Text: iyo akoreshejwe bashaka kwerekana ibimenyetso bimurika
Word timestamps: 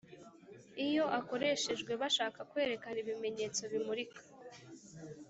iyo 0.87 1.05
akoreshejwe 1.19 1.91
bashaka 2.01 2.39
kwerekana 2.51 2.97
ibimenyetso 3.03 3.61
bimurika 3.71 4.21